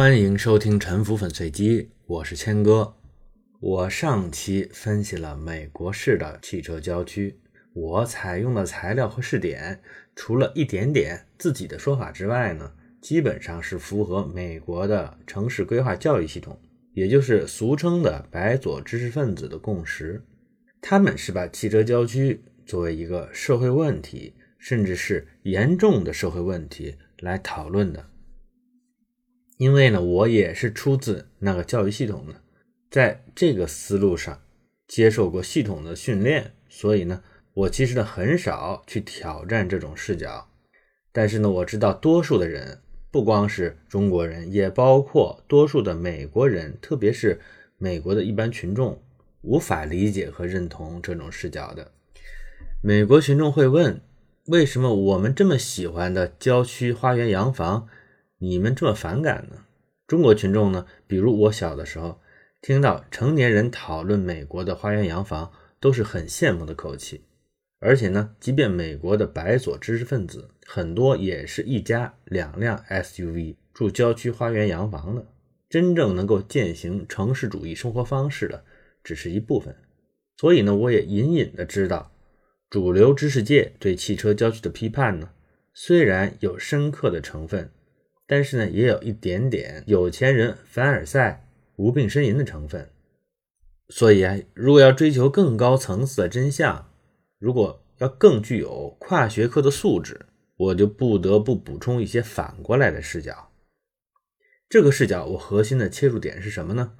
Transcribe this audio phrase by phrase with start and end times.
[0.00, 2.94] 欢迎收听沉浮粉碎机，我是谦哥。
[3.60, 7.38] 我上期分析了美国式的汽车郊区，
[7.74, 9.78] 我采用的材料和试点，
[10.16, 16.58] 除了一点点自己的说法之外呢，基本上是符合美国的城市规划教育系统，
[16.94, 20.24] 也就是俗称的白左知识分子的共识。
[20.80, 28.06] 他们是把汽车郊区作为一个社会问题，甚至是严重的社会问题来讨论的。
[29.60, 32.40] 因为呢，我也是出自那个教育系统的，
[32.90, 34.40] 在这个思路上
[34.88, 40.48] 接受过系统的训练，所以呢，我其实呢很少去挑战这种视角。
[41.12, 47.38] 但是呢，我知道多数的人，不光是中国人，也包括多数的美国人，特别是
[47.76, 49.02] 美国的一般群众，
[49.42, 51.92] 无法理解和认同这种视角的。
[52.82, 54.00] 美国群众会问：
[54.46, 57.86] 为什么我们这么喜欢的郊区花园洋房？
[58.42, 59.66] 你们这么反感呢？
[60.06, 60.86] 中国群众呢？
[61.06, 62.22] 比如我小的时候，
[62.62, 67.22] 听到成年人讨论美国的花园洋房，都是很羡慕的口气。
[67.80, 75.26] 而且呢，即便美国的白左知识分子，很多也是一家两辆 SUV 住郊区花园洋房的。
[75.68, 78.64] 真正能够践行城市主义生活方式的，
[79.04, 79.76] 只是一部分。
[80.38, 82.10] 所以呢，我也隐隐的知道，
[82.70, 85.28] 主流知识界对汽车郊区的批判呢，
[85.74, 87.70] 虽然有深刻的成分。
[88.30, 92.88] 但是呢，也有一点点有钱人凡尔赛、无病呻吟的成分。
[93.88, 96.92] 所以啊，如果要追求更高层次的真相，
[97.40, 103.50] 如果要更具有跨学科的素质，我就不得不补充一些反过来的视角。
[104.68, 106.92] 这个视角，我核心的切入点是什么呢？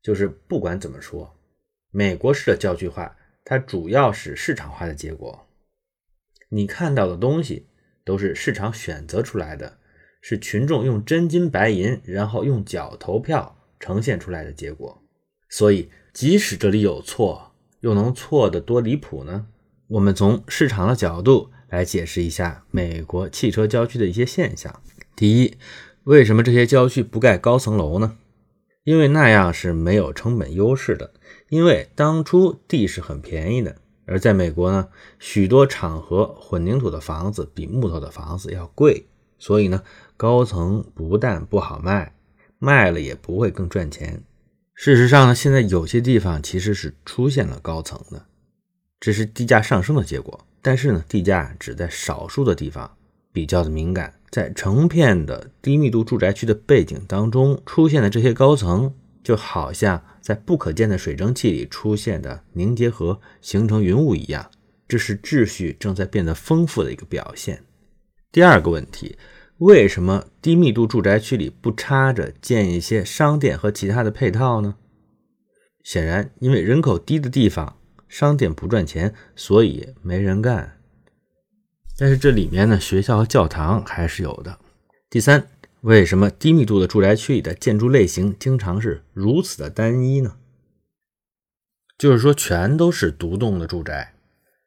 [0.00, 1.36] 就是不管怎么说，
[1.90, 5.48] 美国式的教具化，它主要是市场化的结果。
[6.50, 7.66] 你看到的东西
[8.04, 9.79] 都是市场选择出来的。
[10.20, 15.02] 是群众用真金白银，然后用脚投票呈现出来的结果。
[15.48, 19.46] 所以，即使这里有错，又能错得多离谱呢？
[19.88, 24.80] 我们从市场的角度来解释一下美国汽车郊区的一些现象。
[25.16, 25.56] 第一，
[26.04, 28.16] 为什么这些郊区不盖高层楼呢？
[28.84, 31.12] 因为那样是没有成本优势的。
[31.48, 33.74] 因为当初地是很便宜的，
[34.06, 39.06] 而在美国呢，许多场合混凝土的房子比木头的房子要贵，
[39.38, 39.82] 所以呢。
[40.20, 42.12] 高层不但不好卖，
[42.58, 44.22] 卖了也不会更赚钱。
[44.74, 48.26] 事实上呢，现在有些地方其实是出现了高层的，
[49.00, 50.38] 这是地价上升的结果。
[50.60, 52.98] 但是呢，地价只在少数的地方
[53.32, 58.92] 比较的敏感，在成片的低密度住宅区的背景当中出现的这些高层，
[59.24, 64.50] 就好像在不可见的水蒸气里出现的凝结核形成云雾一样，
[64.86, 67.64] 这是秩序正在变得丰富的一个表现。
[68.30, 69.16] 第二个问题。
[69.60, 74.76] 为什么低密度住宅区里不插着建一些商店和其他的配套呢？
[75.84, 77.76] 显然，因为人口低的地方
[78.08, 80.78] 商店不赚钱，所以没人干。
[81.98, 84.58] 但是这里面呢，学校和教堂还是有的。
[85.10, 85.46] 第三，
[85.82, 90.36] 为什么低密度的住宅区里的建筑类型经常是如此的单一呢？
[91.98, 94.14] 就是说，全都是独栋的住宅，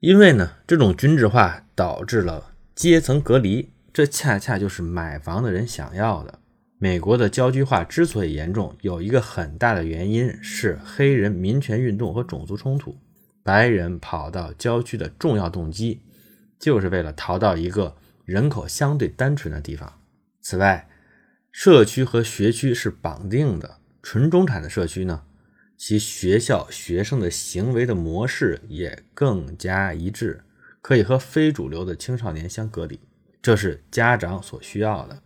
[0.00, 3.68] 因为呢，这种均质化导致了阶层隔离。
[3.98, 6.38] 这恰恰就是买房的人想要的。
[6.78, 12.96] 美国的郊区化之所以严重，有一个很大的原因是黑人民权运动和种族冲突。
[13.42, 16.00] 白人跑到郊区的重要动机，
[16.60, 19.92] 就是为了逃到一个人口相对单纯的地方。
[20.42, 20.88] 此外，
[21.50, 23.78] 社区和学区是绑定的。
[24.00, 25.24] 纯中产的社区呢，
[25.76, 30.44] 其学校学生的行为的模式也更加一致，
[30.80, 33.00] 可以和非主流的青少年相隔离。
[33.40, 35.22] 这是家长所需要的。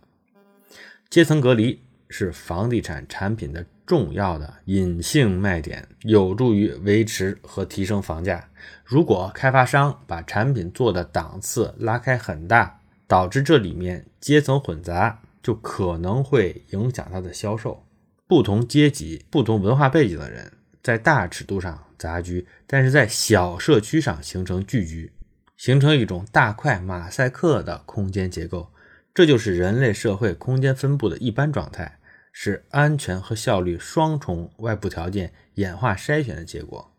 [1.09, 1.79] 阶层隔离
[2.09, 8.49] 是房地产产品的重要的隐性卖点，有助于维持和提升房价。
[8.83, 17.85] 如果开发商把产品做的档次拉开很大，导致这里面阶层混杂，就可能会影响它的销售。
[18.25, 20.51] 不同阶级、不同文化背景的人
[20.81, 25.11] 在大尺度上杂居，但是在小社区上形成聚居。
[25.55, 28.73] 形成一种大块马赛克的空间结构，
[29.13, 31.99] 这就是人类社会空间分布的一般状态，
[32.31, 36.91] 是安全和效率双重外部条件演化筛选的结果，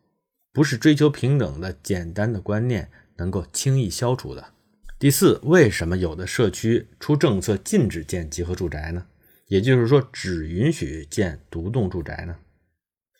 [0.53, 4.53] 不是追求平等的简单的观念能够轻易消除的。
[4.99, 9.05] 第四，为什么有的社区出政策禁止建集合住宅呢？
[9.49, 12.37] 也就是说，只允许建独栋住宅呢？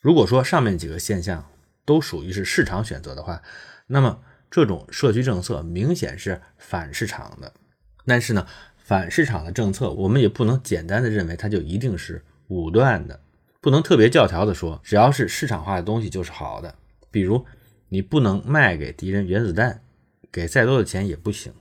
[0.01, 1.45] 如果说上面几个现象
[1.85, 3.43] 都属于是市场选择的话，
[3.87, 4.21] 那么。
[4.55, 7.53] 这种社区政策明显是反市场的，
[8.05, 8.47] 但是呢，
[8.77, 13.19] 反市场的政策，我们也不能简单的认为它就一定是武断的，
[13.59, 16.73] 不能特别教条的说，只要是市场化的东西就是好的。
[17.11, 17.45] 比如，
[17.89, 19.81] 你不能卖给敌人原子弹，
[20.31, 21.51] 给再多的钱也不行。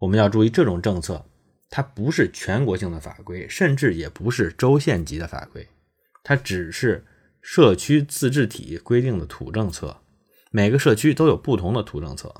[0.00, 1.24] 我们要注意，这种政策
[1.68, 5.68] 它不是全国性的法规，甚至也不是州县级的法规，
[6.24, 7.06] 它只是
[7.40, 9.98] 社区自治体规定的土政策。
[10.50, 12.34] 每个社区都有不同的土政策，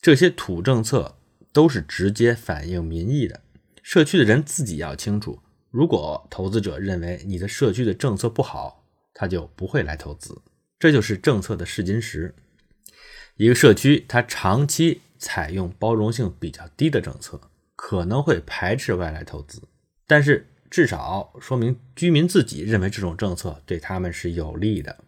[0.00, 1.18] 这些土政策
[1.52, 3.40] 都是直接反映民意的。
[3.82, 5.40] 社区的人自己要清楚，
[5.70, 10.40] 如果投资者认为你的社区的政策不好，他就不会来投资。
[10.78, 12.32] 这就是政策的试金石。
[13.36, 17.40] 一个社区，它长期采用包容性比较低的政策，
[17.74, 19.60] 可能会排斥外来投资，
[20.06, 25.04] 但是至少说明居民自己认为这种政策对他们是有利的。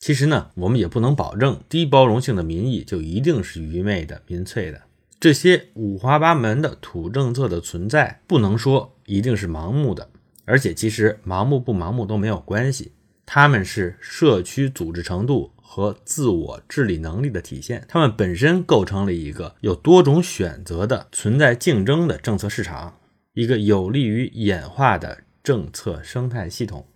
[0.00, 4.80] 其实呢，我们也不能保证低包容性的民意就一定是愚昧的、民粹的。
[5.20, 10.08] 这些五花八门的土政策的存在，不能说一定是盲目的，
[10.46, 12.92] 而且其实盲目不盲目都没有关系。
[13.26, 22.98] 他们是社区组织程度和自我治理能力的体现，他们本身构成了一个有多种选择的、存在竞争的政策市场，
[23.34, 26.86] 一个有利于演化的政策生态系统。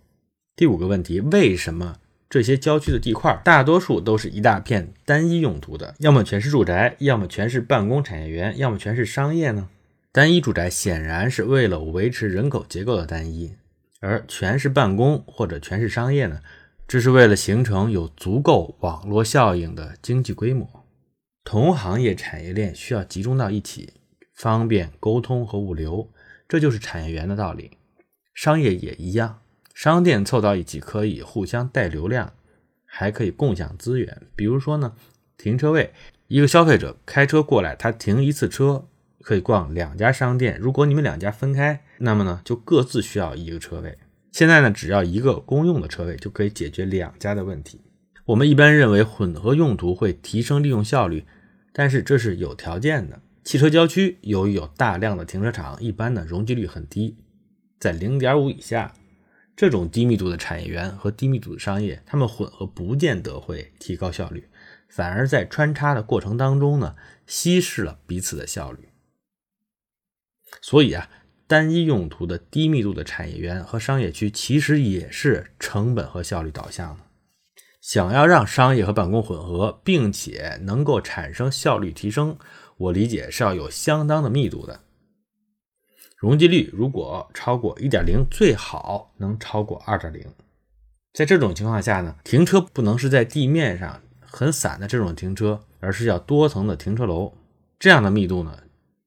[0.55, 1.97] 第五个问题：为什么
[2.35, 5.95] 这些郊区的地块大多数都是一大片单一用途的？
[5.99, 9.69] 要么全是住宅，要么全是办公产业园，要么全是商业呢？
[10.11, 13.55] 单一住宅显然是为了维持人口结构的单一。
[14.01, 16.41] 而全是办公或者全是商业呢？
[16.85, 20.67] 这是为了形成有足够网络效应的经济规模，
[21.45, 23.93] 同行业产业链需要集中到一起，
[24.33, 26.11] 方便沟通和物流，
[26.49, 27.71] 这就是产业园的道理。
[28.33, 29.39] 商业也一样，
[29.75, 32.33] 商店凑到一起可以互相带流量，
[32.85, 34.23] 还可以共享资源。
[34.35, 34.95] 比如说呢，
[35.37, 35.93] 停车位，
[36.27, 38.87] 一个消费者开车过来，他停一次车。
[39.21, 43.97] 可以逛两家商店，如果你们两家分开，那么呢就各自需要一个车位。
[44.31, 47.81] 现在呢，只要一个公用的车位就可以解决两家的问题。
[48.25, 51.25] 我们一般认为混合用途会提升利用效率，
[51.73, 53.19] 但是这是有条件的。
[53.43, 57.17] 汽车郊区由于有大量的停车场，一般呢容积率很低，
[57.79, 58.93] 在零点五以下。
[59.55, 64.49] 这种低密度的产业园和低密度的商业，它们混合不见得会提高效率，
[64.89, 68.89] 反而在穿插的过程当中呢，稀释了彼此的效率。
[70.61, 71.09] 所以啊，
[71.47, 77.03] 单一用途的低密度的产业园和商业区，其实也是成本和效率导向的。
[77.81, 82.37] 想要让商业和办公混合，并且能够产生效率提升，
[82.77, 84.84] 我理解是要有相当的密度的。
[86.25, 90.25] 容积率如果超过一点零，最好能超过二点零。
[91.13, 97.31] 在这种情况下呢，停车不能是在地面上很散的这种停车，而是要多层的停车楼。
[97.77, 98.57] 这样的密度呢？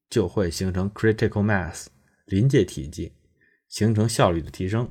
[0.09, 1.87] 就会形成 critical mass
[2.23, 3.11] 临界体积，
[3.67, 4.89] 形成效率的提升。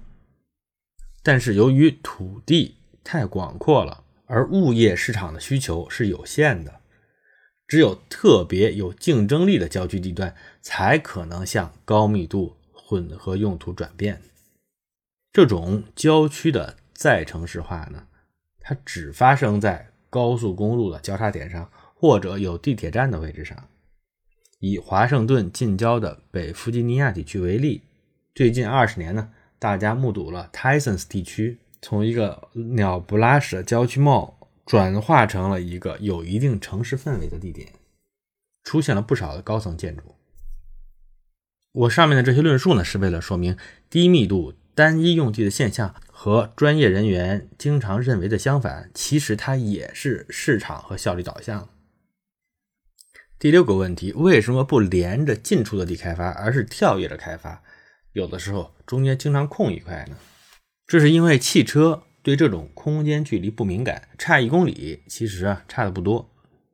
[1.22, 6.77] 但是由于土地太广阔了，而物业市场的需求是有限的，
[7.68, 14.22] 只有特别有竞争力的郊区地段才可能向高密度混合用途转变。
[15.30, 18.06] 这种郊区的再城市化呢，
[18.58, 23.68] 它只发生在高速公路的交叉点上，或者有地铁站的位置上。
[24.60, 27.82] 以华盛顿近郊的北弗吉尼亚地区为例，
[28.34, 34.37] 最近二十年呢，大家目睹了 Tysons 地区从一个鸟不拉屎的郊区貌
[34.68, 37.72] 转化成了一个有一定城市氛围的地点，
[38.64, 40.14] 出现了不少的高层建筑。
[41.72, 43.56] 我上面的这些论述呢，是为了说明
[43.88, 51.70] 低密度单一用地的现象和专业人员经常认为的相反，其实它也是市场和效率导向。
[53.38, 57.62] 第六个问题，为什么不连着近处的地开发，而是跳跃着开发？
[58.12, 60.18] 有的时候中间经常空一块呢？
[60.86, 66.28] 这是因为汽车对这种空间距离不敏感，差一公里其实啊差的不多。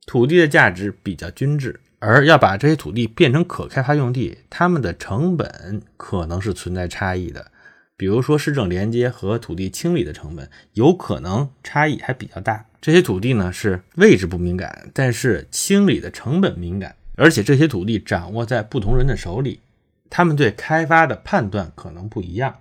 [0.04, 7.52] 土地的价值比较均质，而要把这些土地变成可开发用地，它们的成本可能是存在差异的。
[7.96, 12.66] 比如说市政连接和土地清理的成本，有可能差异还比较大。
[12.80, 19.60] 这些土地呢是位置不敏感，但是清理的成本敏感，而且这些土地掌握在不同人的手里，
[20.10, 22.56] 他们对开发的判断可能不一样。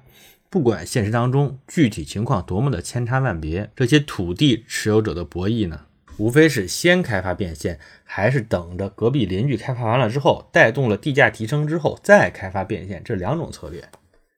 [0.54, 13.84] 不管现实当中具体情况多么的千差万别，这些土地持有者的博弈呢，无非是先开发变现，还是等着隔壁邻居开发完了之后，带动了地价提升之后再开发变现这两种策略。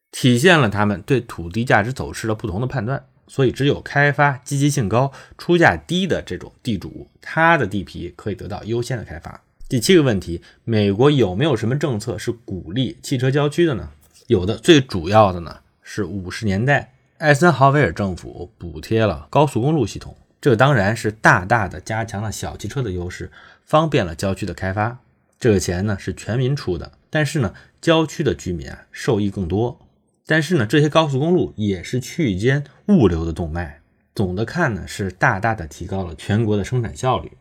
[0.09, 9.43] 体现了他们对土地价值走势的不同的判断，所以只有开发积极性高、出价低的这种地主，他的地皮可以得到优先的开发。
[9.67, 13.89] 第七个问题，美国有没有什么政策是鼓励汽车郊区的呢？
[14.27, 15.57] 有的，最主要的呢
[15.87, 23.31] 是五十年代艾森豪威尔政府补贴了高速公路系统，这当然是大大的加强了小汽车的优势，
[23.63, 24.99] 方便了郊区的开发。
[25.39, 29.79] 这个钱呢是全民出的，但是呢，郊区的居民啊受益更多。
[30.25, 33.81] 但是呢，这些高速公路也是区域间物流的动脉。
[34.15, 37.31] 总的看呢，是大大的提高了全国的生产效率，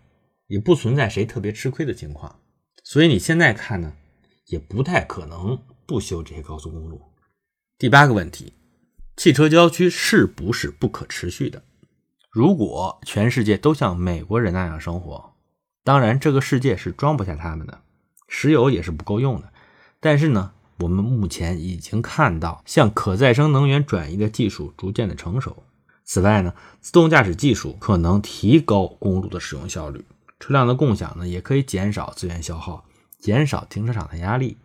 [0.48, 2.36] 也不存在谁特别吃亏的情况。
[2.82, 3.94] 所以你现在看呢，
[4.48, 7.00] 也不太可能不修这些高速公路。
[7.84, 8.54] 第八个问题，
[9.14, 11.62] 汽车郊区是不是不可持续的？
[12.30, 15.34] 如果全世界都像美国人那样生活，
[15.82, 17.82] 当然这个世界是装不下他们的。
[18.26, 19.52] 石油也是不够用的，
[20.00, 25.62] 但是呢，我们目前已经看到向可再生能源转移的技术逐渐的成熟。
[26.04, 30.02] 此外呢，自动驾驶技术可能提高公路的使用效率，
[30.40, 32.86] 车辆的共享呢也可以减少资源消耗，
[33.18, 34.56] 减少停车场的压力。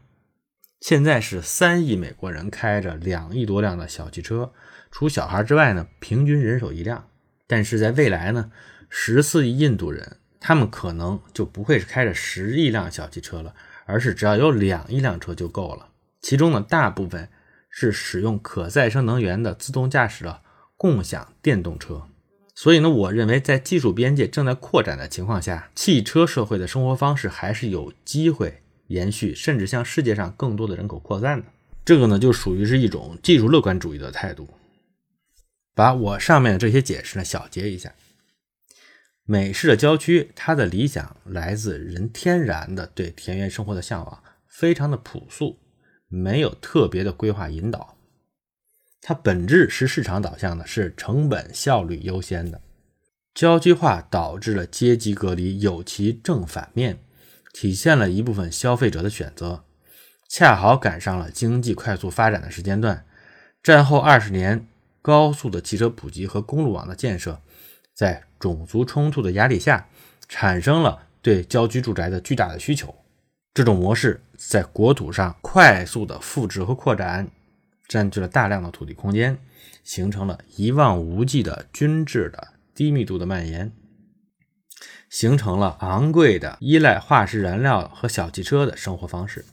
[0.79, 4.53] 现在是三亿美国人开着两亿多辆的小汽车，
[4.91, 7.07] 除小孩之外呢，平均人手一辆。
[7.47, 8.51] 但是在未来呢，
[8.89, 10.17] 十四亿印度人。
[10.41, 13.53] 他们可能就不会是开着十亿辆小汽车了，
[13.85, 15.89] 而是只要有两亿辆车就够了。
[16.21, 17.27] 其中呢，大部分
[17.69, 20.41] 是使用可再生能源的自动驾驶的
[20.77, 22.03] 共享电动车。
[22.55, 31.47] 所以呢，我认为在技术边界正在扩展的情况下，汽车社会的生活方式还是有机会延续，甚至向世界上更多的人口扩散的。
[31.85, 34.47] 这个呢，就属于是一种技术乐观主义的态度。
[35.73, 37.95] 把我上面的这些解释呢，小结一下。
[39.23, 45.57] 美式的郊区，它的理想来自人天然的对田园生活的向往，非常的朴素，
[46.07, 47.95] 没有特别的规划引导。
[49.01, 52.61] 它本质是市场导向的，是成本效率优先的。
[53.33, 56.99] 郊区化导致了阶级隔离，有其正反面，
[57.53, 59.63] 体现了一部分消费者的选择，
[60.27, 63.05] 恰好赶上了经济快速发展的时间段。
[63.61, 64.67] 战后二十年，
[65.01, 67.41] 高速的汽车普及和公路网的建设。
[67.93, 69.89] 在种族冲突的压力下，
[70.29, 72.95] 产生了对郊区住宅的巨大的需求。
[73.53, 77.27] 这种模式在国土上快速的复制和扩展，
[77.89, 79.37] 占据了大量的土地空间，
[79.83, 83.69] 形成了一望无际的均质的低密度的蔓延，
[85.09, 89.45] 形成了昂贵的依赖化石燃料和小汽车的生活方式。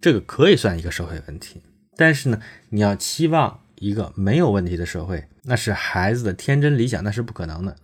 [0.00, 1.62] 这个可以算一个社会问题，
[1.96, 3.60] 但是呢，你要期望。
[3.78, 7.76] 一个没有问题的社会，那是孩子的天真理想，那是不可能的，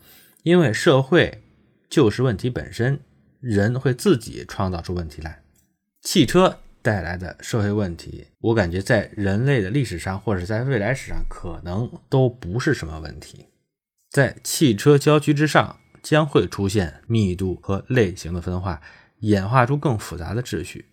[0.43, 1.43] 因为社会
[1.91, 3.01] 就是问题本身，
[3.41, 5.43] 人会自己创造出问题来。
[6.01, 13.49] 汽车带来的社会问题，我感觉在人类的历史上，或者在未来史上，可能都不是什么问题。
[14.11, 18.83] 在汽车郊区之上，将会出现密度和类型的分化，
[19.21, 20.87] 演化出更复杂的秩序，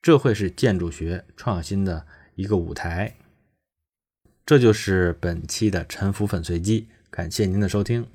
[0.00, 3.14] 这会是建筑学创新的一个舞台。
[4.46, 8.06] 这就是本期的沉浮粉碎机，感谢您的收听。